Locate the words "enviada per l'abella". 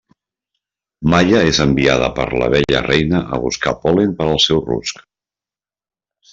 1.65-2.83